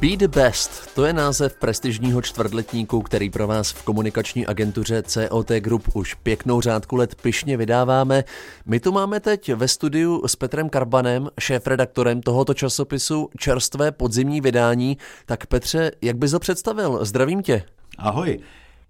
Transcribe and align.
Be 0.00 0.16
the 0.16 0.28
Best, 0.28 0.94
to 0.94 1.04
je 1.04 1.12
název 1.12 1.56
prestižního 1.56 2.22
čtvrtletníku, 2.22 3.02
který 3.02 3.30
pro 3.30 3.46
vás 3.46 3.72
v 3.72 3.82
komunikační 3.82 4.46
agentuře 4.46 5.02
COT 5.02 5.50
Group 5.50 5.96
už 5.96 6.14
pěknou 6.14 6.60
řádku 6.60 6.96
let 6.96 7.14
pyšně 7.14 7.56
vydáváme. 7.56 8.24
My 8.66 8.80
tu 8.80 8.92
máme 8.92 9.20
teď 9.20 9.52
ve 9.52 9.68
studiu 9.68 10.22
s 10.26 10.36
Petrem 10.36 10.68
Karbanem, 10.68 11.28
šéf-redaktorem 11.40 12.20
tohoto 12.20 12.54
časopisu 12.54 13.28
čerstvé 13.38 13.92
podzimní 13.92 14.40
vydání. 14.40 14.98
Tak 15.26 15.46
Petře, 15.46 15.90
jak 16.02 16.16
bys 16.16 16.32
ho 16.32 16.38
představil? 16.38 17.04
Zdravím 17.04 17.42
tě. 17.42 17.62
Ahoj, 17.98 18.40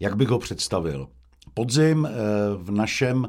jak 0.00 0.16
bych 0.16 0.28
ho 0.28 0.38
představil? 0.38 1.08
Podzim 1.54 2.06
eh, 2.06 2.12
v 2.56 2.70
našem 2.70 3.28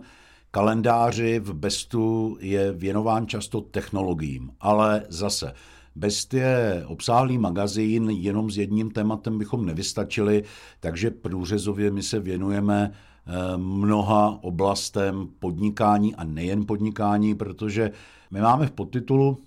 kalendáři 0.51 1.39
v 1.39 1.53
Bestu 1.53 2.37
je 2.39 2.71
věnován 2.71 3.27
často 3.27 3.61
technologiím, 3.61 4.51
ale 4.59 5.03
zase 5.09 5.53
Best 5.95 6.33
je 6.33 6.83
obsáhlý 6.87 7.37
magazín, 7.37 8.09
jenom 8.09 8.51
s 8.51 8.57
jedním 8.57 8.91
tématem 8.91 9.37
bychom 9.37 9.65
nevystačili, 9.65 10.43
takže 10.79 11.11
průřezově 11.11 11.91
my 11.91 12.03
se 12.03 12.19
věnujeme 12.19 12.91
eh, 12.91 13.57
mnoha 13.57 14.39
oblastem 14.41 15.27
podnikání 15.39 16.15
a 16.15 16.23
nejen 16.23 16.65
podnikání, 16.65 17.35
protože 17.35 17.91
my 18.31 18.41
máme 18.41 18.67
v 18.67 18.71
podtitulu, 18.71 19.37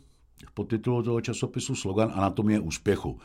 v 0.47 0.52
podtitulu 0.52 1.02
toho 1.02 1.20
časopisu 1.20 1.74
slogan 1.74 2.12
Anatomie 2.14 2.61
úspěchu. 2.61 3.19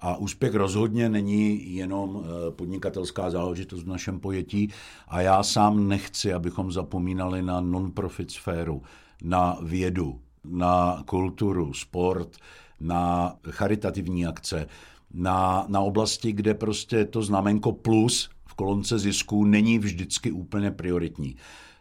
A 0.00 0.16
úspěch 0.16 0.54
rozhodně 0.54 1.08
není 1.08 1.74
jenom 1.74 2.24
eh, 2.24 2.50
podnikatelská 2.50 3.30
záležitost 3.30 3.82
v 3.82 3.88
našem 3.88 4.20
pojetí 4.20 4.70
a 5.08 5.20
já 5.20 5.42
sám 5.42 5.88
nechci, 5.88 6.32
abychom 6.32 6.72
zapomínali 6.72 7.42
na 7.42 7.60
non-profit 7.60 8.30
sféru, 8.30 8.82
na 9.22 9.58
vědu, 9.62 10.20
na 10.44 11.02
kulturu, 11.06 11.72
sport, 11.72 12.36
na 12.80 13.34
charitativní 13.50 14.26
akce, 14.26 14.66
na, 15.14 15.64
na 15.68 15.80
oblasti, 15.80 16.32
kde 16.32 16.54
prostě 16.54 17.04
to 17.04 17.22
znamenko 17.22 17.72
plus 17.72 18.30
v 18.46 18.54
kolonce 18.54 18.98
zisků 18.98 19.44
není 19.44 19.78
vždycky 19.78 20.32
úplně 20.32 20.70
prioritní. 20.70 21.36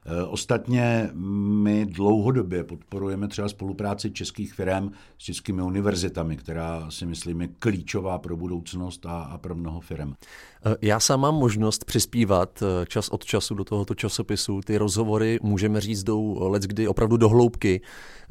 E, 0.06 0.24
ostatně 0.24 1.10
my 1.64 1.86
dlouhodobě 1.86 2.64
podporujeme 2.64 3.28
třeba 3.28 3.50
spolupráci 3.50 4.12
českých 4.12 4.54
firm 4.54 4.92
s 5.18 5.24
českými 5.24 5.62
univerzitami, 5.62 6.38
která 6.38 6.92
si 6.92 7.06
myslím 7.06 7.42
je 7.42 7.48
klíčová 7.60 8.18
pro 8.18 8.38
budoucnost 8.38 9.06
a, 9.06 9.22
a 9.22 9.38
pro 9.38 9.56
mnoho 9.56 9.80
firm. 9.80 10.14
E, 10.66 10.76
já 10.82 11.00
sám 11.00 11.20
mám 11.20 11.36
možnost 11.36 11.86
přispívat 11.86 12.64
e, 12.64 12.86
čas 12.86 13.10
od 13.10 13.26
času 13.26 13.56
do 13.56 13.64
tohoto 13.64 13.96
časopisu. 13.96 14.62
Ty 14.62 14.78
rozhovory 14.78 15.40
můžeme 15.42 15.82
říct 15.82 16.04
jdou 16.04 16.50
let 16.50 16.64
kdy 16.64 16.88
opravdu 16.88 17.18
do 17.18 17.30
hloubky. 17.30 17.82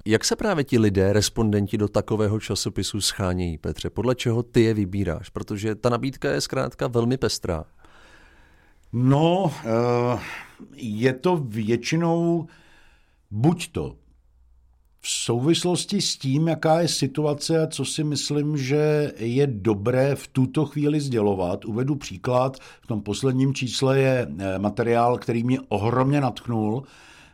Jak 0.06 0.24
se 0.24 0.36
právě 0.36 0.64
ti 0.64 0.78
lidé, 0.78 1.12
respondenti 1.12 1.78
do 1.78 1.88
takového 1.88 2.40
časopisu 2.40 3.00
schánějí, 3.00 3.58
Petře? 3.58 3.90
Podle 3.90 4.14
čeho 4.14 4.42
ty 4.42 4.62
je 4.62 4.74
vybíráš? 4.74 5.28
Protože 5.28 5.74
ta 5.74 5.88
nabídka 5.88 6.30
je 6.30 6.40
zkrátka 6.40 6.86
velmi 6.86 7.16
pestrá. 7.16 7.64
No, 8.92 9.52
je 10.74 11.12
to 11.12 11.36
většinou 11.36 12.46
buď 13.30 13.72
to 13.72 13.96
v 15.04 15.10
souvislosti 15.10 16.00
s 16.00 16.16
tím, 16.16 16.48
jaká 16.48 16.80
je 16.80 16.88
situace 16.88 17.62
a 17.62 17.66
co 17.66 17.84
si 17.84 18.04
myslím, 18.04 18.56
že 18.56 19.12
je 19.18 19.46
dobré 19.46 20.14
v 20.14 20.28
tuto 20.28 20.66
chvíli 20.66 21.00
sdělovat. 21.00 21.64
Uvedu 21.64 21.94
příklad. 21.94 22.58
V 22.80 22.86
tom 22.86 23.02
posledním 23.02 23.54
čísle 23.54 23.98
je 23.98 24.26
eh, 24.38 24.58
materiál, 24.58 25.18
který 25.18 25.44
mě 25.44 25.58
ohromně 25.68 26.20
natchnul, 26.20 26.82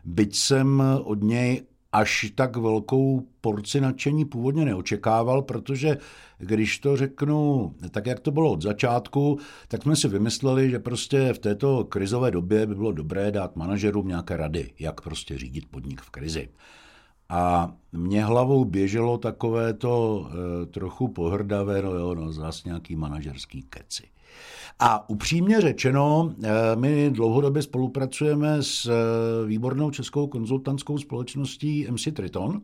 byť 0.04 0.36
jsem 0.36 0.82
od 1.04 1.22
něj 1.22 1.62
až 1.92 2.32
tak 2.34 2.56
velkou 2.56 3.26
porci 3.40 3.80
nadšení 3.80 4.24
původně 4.24 4.64
neočekával, 4.64 5.42
protože 5.42 5.96
když 6.38 6.78
to 6.78 6.96
řeknu 6.96 7.74
tak, 7.90 8.06
jak 8.06 8.20
to 8.20 8.30
bylo 8.30 8.52
od 8.52 8.62
začátku, 8.62 9.38
tak 9.68 9.82
jsme 9.82 9.96
si 9.96 10.08
vymysleli, 10.08 10.70
že 10.70 10.78
prostě 10.78 11.32
v 11.32 11.38
této 11.38 11.84
krizové 11.84 12.30
době 12.30 12.66
by 12.66 12.74
bylo 12.74 12.92
dobré 12.92 13.30
dát 13.30 13.56
manažerům 13.56 14.08
nějaké 14.08 14.36
rady, 14.36 14.72
jak 14.78 15.00
prostě 15.00 15.38
řídit 15.38 15.66
podnik 15.70 16.00
v 16.00 16.10
krizi. 16.10 16.48
A 17.28 17.72
mě 17.92 18.24
hlavou 18.24 18.64
běželo 18.64 19.18
takové 19.18 19.74
to 19.74 20.26
e, 20.30 20.66
trochu 20.66 21.08
pohrdavé, 21.08 21.82
no 21.82 21.90
jo, 21.90 22.14
no 22.14 22.32
zase 22.32 22.68
nějaký 22.68 22.96
manažerský 22.96 23.62
keci. 23.62 24.02
A 24.78 25.10
upřímně 25.10 25.60
řečeno, 25.60 26.34
eh, 26.44 26.50
my 26.76 27.10
dlouhodobě 27.10 27.62
spolupracujeme 27.62 28.62
s 28.62 28.86
eh, 28.86 29.46
výbornou 29.46 29.90
českou 29.90 30.26
konzultantskou 30.26 30.98
společností 30.98 31.86
MC 31.90 32.12
Triton, 32.12 32.60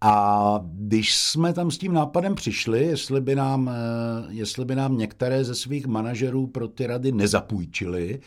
a 0.00 0.60
když 0.64 1.16
jsme 1.16 1.52
tam 1.52 1.70
s 1.70 1.78
tím 1.78 1.92
nápadem 1.92 2.34
přišli, 2.34 2.84
jestli 2.84 3.20
by 3.20 3.34
nám, 3.34 3.68
eh, 3.68 3.72
jestli 4.28 4.64
by 4.64 4.74
nám 4.74 4.98
některé 4.98 5.44
ze 5.44 5.54
svých 5.54 5.86
manažerů 5.86 6.46
pro 6.46 6.68
ty 6.68 6.86
rady 6.86 7.12
nezapůjčili, 7.12 8.20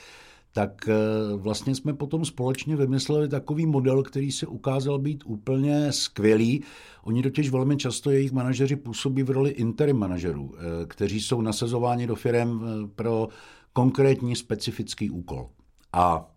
tak 0.54 0.90
eh, 0.90 0.94
vlastně 1.36 1.76
jsme 1.76 1.94
potom 1.94 2.26
společně 2.26 2.76
vymysleli 2.76 3.30
takový 3.30 3.66
model, 3.66 4.04
který 4.04 4.32
se 4.32 4.48
ukázal 4.48 5.00
být 5.00 5.24
úplně 5.26 5.92
skvělý. 5.92 6.64
Oni 7.04 7.24
totiž 7.24 7.50
velmi 7.50 7.78
často, 7.78 8.12
jejich 8.12 8.32
manažeři 8.32 8.76
působí 8.76 9.24
v 9.24 9.30
roli 9.30 9.50
interim 9.50 9.98
manažerů, 9.98 10.56
eh, 10.56 10.86
kteří 10.86 11.22
jsou 11.22 11.42
nasazováni 11.42 12.08
do 12.08 12.16
firm 12.16 12.62
pro 12.96 13.28
konkrétní 13.74 14.36
specifický 14.36 15.10
úkol. 15.10 15.50
A 15.94 16.30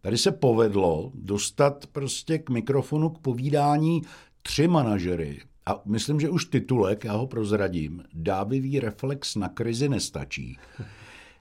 tady 0.00 0.18
se 0.18 0.32
povedlo 0.32 1.12
dostat 1.14 1.86
prostě 1.86 2.38
k 2.38 2.50
mikrofonu, 2.50 3.08
k 3.08 3.18
povídání 3.18 4.02
tři 4.42 4.68
manažery, 4.68 5.40
a 5.66 5.80
myslím, 5.84 6.20
že 6.20 6.28
už 6.28 6.44
titulek, 6.44 7.04
já 7.04 7.12
ho 7.12 7.26
prozradím, 7.26 8.04
dávivý 8.14 8.80
reflex 8.80 9.36
na 9.36 9.48
krizi 9.48 9.88
nestačí. 9.88 10.58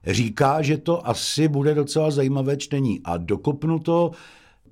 Říká, 0.07 0.61
že 0.61 0.77
to 0.77 1.07
asi 1.07 1.47
bude 1.47 1.75
docela 1.75 2.11
zajímavé 2.11 2.57
čtení. 2.57 3.01
A 3.03 3.17
dokopnu 3.17 3.79
to, 3.79 4.11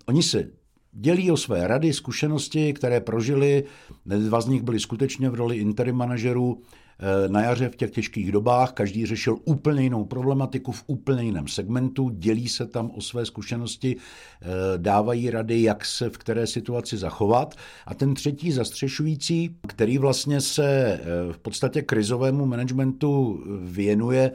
oni 0.06 0.24
se 0.24 0.50
dělí 0.92 1.32
o 1.32 1.38
své 1.38 1.68
rady, 1.68 1.94
zkušenosti, 1.94 2.74
které 2.74 3.02
prožili, 3.02 3.64
dva 4.06 4.42
z 4.42 4.48
nich 4.48 4.62
byli 4.62 4.80
skutečně 4.80 5.30
v 5.30 5.36
roli 5.36 5.58
interim 5.58 5.96
manažerů, 5.96 6.62
Eh, 7.00 7.30
na 7.30 7.42
jaře 7.42 7.70
v 7.70 7.76
těch 7.76 7.92
těžkých 7.92 8.32
dobách, 8.32 8.72
každý 8.72 9.06
řešil 9.06 9.38
úplně 9.46 9.84
jinou 9.84 10.06
problematiku 10.06 10.72
v 10.72 10.84
úplně 10.88 11.24
jiném 11.24 11.48
segmentu, 11.48 12.10
dělí 12.10 12.50
se 12.50 12.66
tam 12.66 12.92
o 12.96 13.02
své 13.02 13.26
zkušenosti, 13.26 13.96
eh, 13.96 14.46
dávají 14.78 15.30
rady, 15.30 15.62
jak 15.62 15.86
se 15.86 16.10
v 16.10 16.18
které 16.18 16.48
situaci 16.48 16.98
zachovat. 16.98 17.56
A 17.86 17.94
ten 17.94 18.14
třetí 18.14 18.52
zastřešující, 18.52 19.56
který 19.68 19.98
vlastně 19.98 20.42
se 20.42 20.66
eh, 20.68 21.34
v 21.34 21.38
podstatě 21.38 21.82
krizovému 21.82 22.46
managementu 22.46 23.44
věnuje 23.62 24.32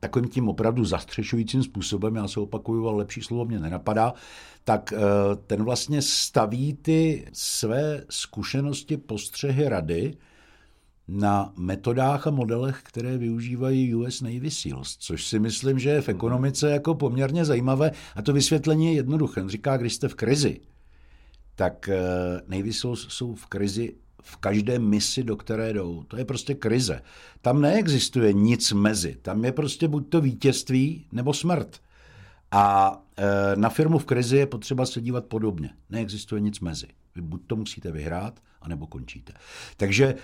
takovým 0.00 0.28
tím 0.28 0.48
opravdu 0.48 0.84
zastřešujícím 0.84 1.62
způsobem, 1.62 2.16
já 2.16 2.28
se 2.28 2.40
opakuju, 2.40 2.88
ale 2.88 2.96
lepší 2.96 3.22
slovo 3.22 3.44
mě 3.44 3.58
nenapadá, 3.58 4.14
tak 4.64 4.92
ten 5.46 5.64
vlastně 5.64 6.02
staví 6.02 6.74
ty 6.74 7.28
své 7.32 8.04
zkušenosti, 8.10 8.96
postřehy, 8.96 9.68
rady 9.68 10.16
na 11.08 11.52
metodách 11.56 12.26
a 12.26 12.30
modelech, 12.30 12.80
které 12.82 13.18
využívají 13.18 13.94
US 13.94 14.20
Navy 14.20 14.50
SEALs, 14.50 14.96
což 14.96 15.26
si 15.26 15.38
myslím, 15.38 15.78
že 15.78 15.90
je 15.90 16.00
v 16.00 16.08
ekonomice 16.08 16.70
jako 16.70 16.94
poměrně 16.94 17.44
zajímavé. 17.44 17.90
A 18.16 18.22
to 18.22 18.32
vysvětlení 18.32 18.86
je 18.86 18.92
jednoduché. 18.92 19.42
On 19.42 19.48
říká, 19.48 19.76
když 19.76 19.94
jste 19.94 20.08
v 20.08 20.14
krizi, 20.14 20.60
tak 21.54 21.88
eh, 21.88 21.98
Navy 22.48 22.72
SEALs 22.72 23.06
jsou 23.08 23.34
v 23.34 23.46
krizi 23.46 23.94
v 24.22 24.36
každé 24.36 24.78
misi, 24.78 25.22
do 25.22 25.36
které 25.36 25.72
jdou. 25.72 26.02
To 26.08 26.16
je 26.16 26.24
prostě 26.24 26.54
krize. 26.54 27.02
Tam 27.40 27.60
neexistuje 27.60 28.32
nic 28.32 28.72
mezi. 28.72 29.16
Tam 29.22 29.44
je 29.44 29.52
prostě 29.52 29.88
buď 29.88 30.08
to 30.08 30.20
vítězství, 30.20 31.06
nebo 31.12 31.34
smrt. 31.34 31.80
A 32.50 32.96
e, 33.16 33.56
na 33.56 33.68
firmu 33.68 33.98
v 33.98 34.04
krizi 34.04 34.36
je 34.36 34.46
potřeba 34.46 34.86
se 34.86 35.00
dívat 35.00 35.24
podobně. 35.24 35.70
Neexistuje 35.90 36.40
nic 36.40 36.60
mezi. 36.60 36.86
Vy 37.14 37.22
buď 37.22 37.42
to 37.46 37.56
musíte 37.56 37.92
vyhrát, 37.92 38.40
anebo 38.62 38.86
končíte. 38.86 39.32
Takže 39.76 40.14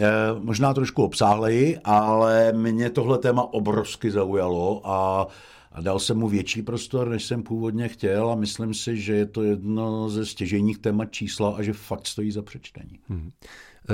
Eh, 0.00 0.06
možná 0.38 0.74
trošku 0.74 1.04
obsáhleji, 1.04 1.78
ale 1.84 2.52
mě 2.52 2.90
tohle 2.90 3.18
téma 3.18 3.52
obrovsky 3.52 4.10
zaujalo 4.10 4.80
a, 4.84 5.26
a 5.72 5.80
dal 5.80 5.98
jsem 5.98 6.18
mu 6.18 6.28
větší 6.28 6.62
prostor, 6.62 7.08
než 7.08 7.24
jsem 7.24 7.42
původně 7.42 7.88
chtěl 7.88 8.30
a 8.30 8.34
myslím 8.34 8.74
si, 8.74 8.96
že 8.96 9.14
je 9.14 9.26
to 9.26 9.42
jedno 9.42 10.10
ze 10.10 10.26
stěžejních 10.26 10.78
témat 10.78 11.12
čísla 11.12 11.56
a 11.56 11.62
že 11.62 11.72
fakt 11.72 12.06
stojí 12.06 12.30
za 12.30 12.42
přečtení. 12.42 12.98
Hmm. 13.08 13.30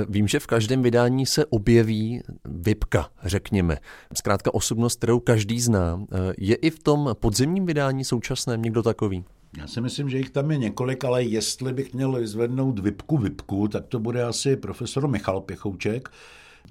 Vím, 0.08 0.28
že 0.28 0.40
v 0.40 0.46
každém 0.46 0.82
vydání 0.82 1.26
se 1.26 1.46
objeví 1.46 2.23
vypka, 2.44 3.11
řekněme. 3.25 3.78
Zkrátka 4.14 4.55
osobnost, 4.55 4.96
kterou 4.96 5.20
každý 5.20 5.61
zná. 5.61 6.06
Eh, 6.12 6.34
je 6.38 6.55
i 6.56 6.70
v 6.70 6.78
tom 6.78 7.11
podzimním 7.20 7.67
vydání 7.67 8.05
současném 8.05 8.62
někdo 8.62 8.82
takový? 8.82 9.25
Já 9.58 9.67
si 9.67 9.81
myslím, 9.81 10.11
že 10.11 10.19
jich 10.19 10.31
tam 10.31 10.50
je 10.50 10.58
několik, 10.58 11.05
ale 11.05 11.23
jestli 11.25 11.73
bych 11.73 11.94
měl 11.94 12.12
vyzvednout 12.12 12.78
vypku 12.78 13.17
vypku, 13.17 13.69
tak 13.69 13.87
to 13.87 13.99
bude 13.99 14.25
asi 14.25 14.56
profesor 14.56 15.08
Michal 15.08 15.40
Pěchouček. 15.40 16.08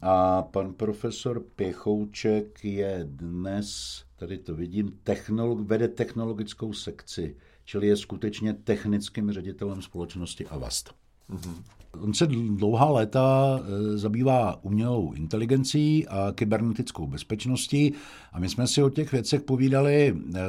A 0.01 0.41
pan 0.41 0.73
profesor 0.73 1.43
Pěchouček 1.55 2.65
je 2.65 2.99
dnes, 3.03 4.03
tady 4.15 4.37
to 4.37 4.55
vidím, 4.55 4.99
technolog, 5.03 5.59
vede 5.59 5.87
technologickou 5.87 6.73
sekci, 6.73 7.35
čili 7.65 7.87
je 7.87 7.97
skutečně 7.97 8.53
technickým 8.53 9.31
ředitelem 9.31 9.81
společnosti 9.81 10.45
Avast. 10.45 10.95
Mm-hmm. 11.29 11.63
On 12.01 12.13
se 12.13 12.27
dlouhá 12.27 12.89
léta 12.91 13.59
eh, 13.59 13.97
zabývá 13.97 14.63
umělou 14.63 15.13
inteligencí 15.13 16.07
a 16.07 16.31
kybernetickou 16.35 17.07
bezpečností 17.07 17.93
a 18.33 18.39
my 18.39 18.49
jsme 18.49 18.67
si 18.67 18.83
o 18.83 18.89
těch 18.89 19.11
věcech 19.11 19.41
povídali 19.41 20.15
eh, 20.35 20.39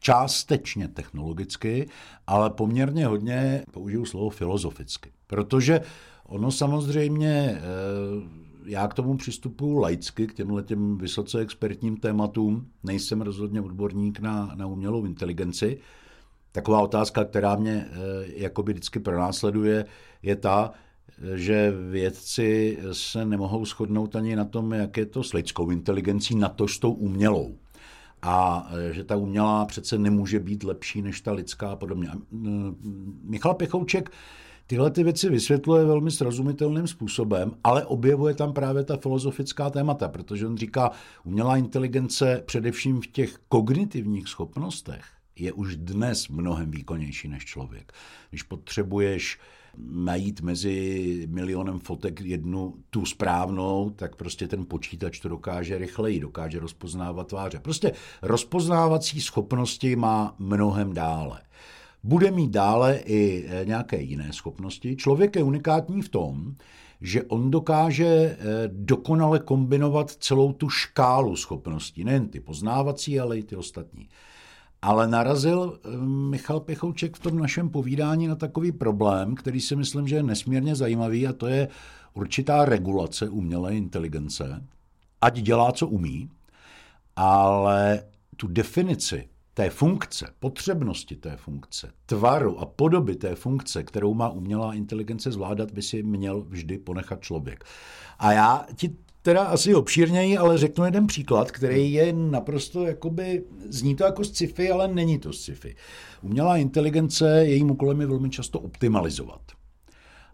částečně 0.00 0.88
technologicky, 0.88 1.88
ale 2.26 2.50
poměrně 2.50 3.06
hodně, 3.06 3.64
použiju 3.72 4.04
slovo 4.04 4.30
filozoficky. 4.30 5.12
Protože 5.26 5.80
ono 6.26 6.50
samozřejmě, 6.50 7.60
já 8.68 8.88
k 8.88 8.94
tomu 8.94 9.16
přistupuji 9.16 9.80
laicky, 9.80 10.26
k 10.26 10.34
těmhle 10.34 10.62
těm 10.62 10.98
vysoce 10.98 11.38
expertním 11.38 11.96
tématům, 11.96 12.66
nejsem 12.82 13.20
rozhodně 13.20 13.60
odborník 13.60 14.20
na, 14.20 14.52
na 14.54 14.66
umělou 14.66 15.04
inteligenci, 15.04 15.78
Taková 16.52 16.80
otázka, 16.80 17.24
která 17.24 17.56
mě 17.56 17.88
eh, 17.90 17.96
jakoby 18.26 18.72
vždycky 18.72 19.00
pronásleduje, 19.00 19.84
je 20.22 20.36
ta, 20.36 20.70
že 21.34 21.72
vědci 21.90 22.78
se 22.92 23.24
nemohou 23.24 23.64
shodnout 23.64 24.16
ani 24.16 24.36
na 24.36 24.44
tom, 24.44 24.72
jak 24.72 24.96
je 24.96 25.06
to 25.06 25.22
s 25.22 25.32
lidskou 25.32 25.70
inteligencí, 25.70 26.34
na 26.34 26.48
to 26.48 26.68
s 26.68 26.78
tou 26.78 26.92
umělou. 26.92 27.58
A 28.22 28.68
eh, 28.72 28.94
že 28.94 29.04
ta 29.04 29.16
umělá 29.16 29.64
přece 29.64 29.98
nemůže 29.98 30.40
být 30.40 30.64
lepší 30.64 31.02
než 31.02 31.20
ta 31.20 31.32
lidská 31.32 31.70
a 31.70 31.76
podobně. 31.76 32.08
Mm, 32.30 33.20
Michal 33.24 33.54
Pechouček 33.54 34.10
tyhle 34.68 34.90
ty 34.90 35.04
věci 35.04 35.30
vysvětluje 35.30 35.84
velmi 35.84 36.10
srozumitelným 36.10 36.86
způsobem, 36.86 37.52
ale 37.64 37.86
objevuje 37.86 38.34
tam 38.34 38.52
právě 38.52 38.84
ta 38.84 38.96
filozofická 38.96 39.70
témata, 39.70 40.08
protože 40.08 40.46
on 40.46 40.56
říká, 40.56 40.90
umělá 41.24 41.56
inteligence 41.56 42.42
především 42.46 43.00
v 43.00 43.06
těch 43.06 43.38
kognitivních 43.48 44.28
schopnostech 44.28 45.04
je 45.36 45.52
už 45.52 45.76
dnes 45.76 46.28
mnohem 46.28 46.70
výkonnější 46.70 47.28
než 47.28 47.44
člověk. 47.44 47.92
Když 48.30 48.42
potřebuješ 48.42 49.38
najít 49.90 50.40
mezi 50.40 51.26
milionem 51.30 51.78
fotek 51.78 52.20
jednu 52.20 52.74
tu 52.90 53.04
správnou, 53.06 53.90
tak 53.90 54.16
prostě 54.16 54.48
ten 54.48 54.64
počítač 54.66 55.20
to 55.20 55.28
dokáže 55.28 55.78
rychleji, 55.78 56.20
dokáže 56.20 56.58
rozpoznávat 56.58 57.26
tváře. 57.26 57.58
Prostě 57.58 57.92
rozpoznávací 58.22 59.20
schopnosti 59.20 59.96
má 59.96 60.34
mnohem 60.38 60.94
dále. 60.94 61.40
Bude 62.08 62.30
mít 62.30 62.50
dále 62.50 62.96
i 62.96 63.46
e, 63.48 63.64
nějaké 63.64 64.00
jiné 64.00 64.32
schopnosti. 64.32 64.96
Člověk 64.96 65.36
je 65.36 65.42
unikátní 65.42 66.02
v 66.02 66.08
tom, 66.08 66.54
že 67.00 67.22
on 67.22 67.50
dokáže 67.50 68.06
e, 68.06 68.36
dokonale 68.68 69.38
kombinovat 69.38 70.10
celou 70.10 70.52
tu 70.52 70.68
škálu 70.68 71.36
schopností, 71.36 72.04
nejen 72.04 72.28
ty 72.28 72.40
poznávací, 72.40 73.20
ale 73.20 73.38
i 73.38 73.42
ty 73.42 73.56
ostatní. 73.56 74.08
Ale 74.82 75.08
narazil 75.08 75.78
eh, 75.84 75.96
Michal 76.06 76.60
Pechouček 76.60 77.16
v 77.16 77.20
tom 77.20 77.38
našem 77.38 77.70
povídání 77.70 78.26
na 78.26 78.36
takový 78.36 78.72
problém, 78.72 79.34
který 79.34 79.60
si 79.60 79.76
myslím, 79.76 80.08
že 80.08 80.16
je 80.16 80.22
nesmírně 80.22 80.76
zajímavý, 80.76 81.26
a 81.26 81.32
to 81.32 81.46
je 81.46 81.68
určitá 82.14 82.64
regulace 82.64 83.28
umělé 83.28 83.76
inteligence. 83.76 84.64
Ať 85.20 85.40
dělá, 85.40 85.72
co 85.72 85.88
umí, 85.88 86.30
ale 87.16 88.02
tu 88.36 88.46
definici 88.46 89.28
té 89.58 89.70
funkce, 89.70 90.26
potřebnosti 90.40 91.16
té 91.16 91.36
funkce, 91.36 91.90
tvaru 92.06 92.58
a 92.60 92.66
podoby 92.66 93.16
té 93.16 93.34
funkce, 93.34 93.82
kterou 93.82 94.14
má 94.14 94.28
umělá 94.28 94.74
inteligence 94.74 95.32
zvládat, 95.32 95.72
by 95.72 95.82
si 95.82 96.02
měl 96.02 96.40
vždy 96.40 96.78
ponechat 96.78 97.20
člověk. 97.20 97.64
A 98.18 98.32
já 98.32 98.66
ti 98.76 98.96
teda 99.22 99.44
asi 99.44 99.74
obšírněji, 99.74 100.38
ale 100.38 100.58
řeknu 100.58 100.84
jeden 100.84 101.06
příklad, 101.06 101.50
který 101.50 101.92
je 101.92 102.12
naprosto 102.12 102.86
jakoby, 102.86 103.44
zní 103.68 103.96
to 103.96 104.04
jako 104.04 104.24
sci-fi, 104.24 104.70
ale 104.70 104.88
není 104.88 105.18
to 105.18 105.32
sci-fi. 105.32 105.76
Umělá 106.22 106.56
inteligence, 106.56 107.44
jejím 107.44 107.70
úkolem 107.70 108.00
je 108.00 108.06
velmi 108.06 108.30
často 108.30 108.60
optimalizovat. 108.60 109.40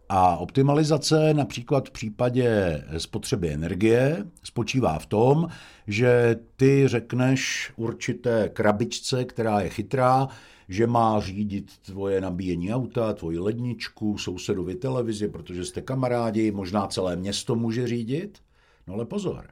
A 0.08 0.36
optimalizace 0.36 1.34
například 1.34 1.88
v 1.88 1.90
případě 1.92 2.82
spotřeby 2.98 3.52
energie 3.52 4.26
spočívá 4.42 4.98
v 4.98 5.06
tom, 5.06 5.48
že 5.86 6.36
ty 6.56 6.88
řekneš 6.88 7.72
určité 7.76 8.48
krabičce, 8.48 9.24
která 9.24 9.60
je 9.60 9.68
chytrá, 9.68 10.28
že 10.68 10.86
má 10.86 11.20
řídit 11.20 11.78
tvoje 11.78 12.20
nabíjení 12.20 12.74
auta, 12.74 13.12
tvoji 13.12 13.38
ledničku, 13.38 14.18
sousedovi 14.18 14.74
televizi, 14.74 15.28
protože 15.28 15.64
jste 15.64 15.82
kamarádi, 15.82 16.50
možná 16.50 16.86
celé 16.86 17.16
město 17.16 17.54
může 17.54 17.86
řídit. 17.88 18.38
No 18.86 18.94
ale 18.94 19.04
pozor, 19.04 19.46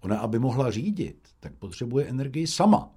ona, 0.00 0.18
aby 0.18 0.38
mohla 0.38 0.70
řídit, 0.70 1.16
tak 1.40 1.52
potřebuje 1.52 2.06
energii 2.06 2.46
sama. 2.46 2.90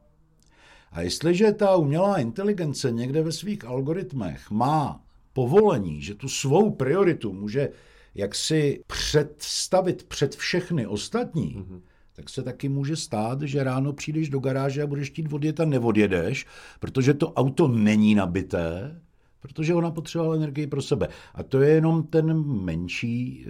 A 0.92 1.02
jestliže 1.02 1.52
ta 1.52 1.76
umělá 1.76 2.18
inteligence 2.18 2.92
někde 2.92 3.24
ve 3.24 3.32
svých 3.32 3.66
algoritmech 3.66 4.52
má 4.52 5.04
povolení, 5.34 6.02
že 6.02 6.16
tu 6.16 6.30
svou 6.30 6.72
prioritu 6.72 7.34
může 7.34 7.70
jaksi 8.16 8.84
představit 8.88 10.04
před 10.04 10.36
všechny 10.36 10.88
ostatní, 10.88 11.56
mm-hmm. 11.58 11.82
tak 12.16 12.30
se 12.30 12.44
taky 12.44 12.70
může 12.70 12.96
stát, 12.96 13.42
že 13.42 13.64
ráno 13.64 13.94
přijdeš 13.94 14.30
do 14.30 14.40
garáže 14.40 14.84
a 14.84 14.88
budeš 14.88 15.10
chtít 15.10 15.34
odjet 15.34 15.60
a 15.60 15.66
neodjedeš, 15.66 16.46
protože 16.80 17.14
to 17.14 17.34
auto 17.34 17.68
není 17.68 18.16
nabité, 18.16 19.02
protože 19.42 19.74
ona 19.74 19.92
potřebovala 19.92 20.36
energii 20.36 20.68
pro 20.68 20.82
sebe. 20.82 21.08
A 21.36 21.44
to 21.44 21.62
je 21.62 21.70
jenom 21.70 22.04
ten 22.04 22.44
menší 22.64 23.46
e, 23.46 23.50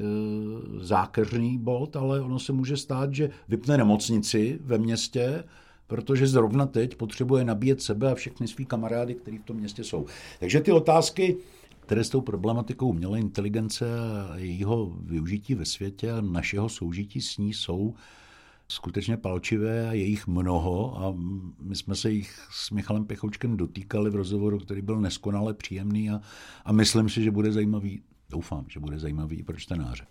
zákeřný 0.86 1.58
bod, 1.58 1.96
ale 1.96 2.22
ono 2.22 2.40
se 2.40 2.54
může 2.54 2.78
stát, 2.78 3.14
že 3.14 3.30
vypne 3.48 3.78
nemocnici 3.78 4.60
ve 4.64 4.78
městě, 4.78 5.44
protože 5.88 6.28
zrovna 6.28 6.66
teď 6.66 6.96
potřebuje 6.96 7.44
nabíjet 7.46 7.82
sebe 7.82 8.12
a 8.12 8.16
všechny 8.16 8.48
svý 8.48 8.66
kamarády, 8.66 9.16
kteří 9.16 9.38
v 9.38 9.44
tom 9.44 9.58
městě 9.58 9.84
jsou. 9.84 10.06
Takže 10.40 10.62
ty 10.62 10.72
otázky, 10.72 11.38
které 11.92 12.04
s 12.04 12.10
tou 12.10 12.22
problematikou 12.22 12.90
umělé 12.90 13.20
inteligence 13.20 13.86
a 14.00 14.38
jejího 14.38 14.86
využití 14.86 15.56
ve 15.56 15.66
světě 15.66 16.12
a 16.12 16.22
našeho 16.22 16.70
soužití 16.70 17.22
s 17.22 17.38
ní 17.38 17.54
jsou 17.54 17.96
skutečně 18.68 19.18
palčivé 19.18 19.90
a 19.90 19.94
je 19.94 20.04
jich 20.04 20.28
mnoho 20.28 21.02
a 21.02 21.14
my 21.60 21.76
jsme 21.76 21.96
se 21.96 22.12
jich 22.12 22.48
s 22.52 22.72
Michalem 22.72 23.06
Pechoučkem 23.06 23.58
dotýkali 23.58 24.10
v 24.10 24.16
rozhovoru, 24.16 24.60
který 24.60 24.82
byl 24.82 25.00
neskonale 25.02 25.54
příjemný 25.54 26.10
a, 26.10 26.22
a 26.66 26.72
myslím 26.72 27.10
si, 27.10 27.24
že 27.24 27.32
bude 27.32 27.52
zajímavý, 27.52 28.04
doufám, 28.30 28.66
že 28.70 28.80
bude 28.80 29.00
zajímavý 29.00 29.44
pro 29.44 29.58
čtenáře. 29.58 30.06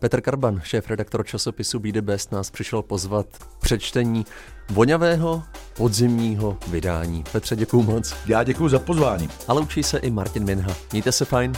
Petr 0.00 0.20
Karban, 0.20 0.60
šéf-redaktor 0.64 1.26
časopisu 1.26 1.78
Be 1.78 1.92
The 1.92 2.02
Best, 2.02 2.32
nás 2.32 2.50
přišel 2.50 2.82
pozvat 2.82 3.26
k 3.38 3.60
přečtení 3.60 4.26
voňavého 4.70 5.42
podzimního 5.76 6.58
vydání. 6.70 7.24
Petře, 7.32 7.56
děkuju 7.56 7.82
moc. 7.82 8.14
Já 8.26 8.44
děkuji 8.44 8.68
za 8.68 8.78
pozvání. 8.78 9.28
Ale 9.48 9.60
učí 9.60 9.82
se 9.82 9.98
i 9.98 10.10
Martin 10.10 10.44
Minha. 10.44 10.76
Mějte 10.92 11.12
se 11.12 11.24
fajn. 11.24 11.52